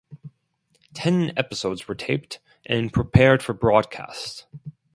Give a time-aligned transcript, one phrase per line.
[0.95, 4.47] Ten episodes were taped, and prepared for broadcast.